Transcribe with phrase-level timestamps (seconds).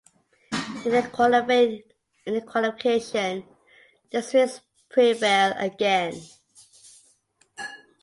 [0.83, 3.43] In the Qualification
[4.09, 6.19] the Swedes prevail again.